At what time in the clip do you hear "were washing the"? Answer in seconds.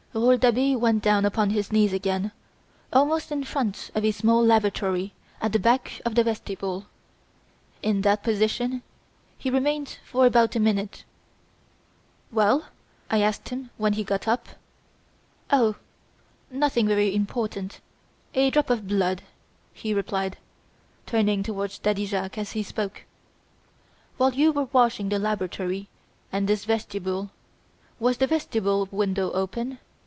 24.51-25.19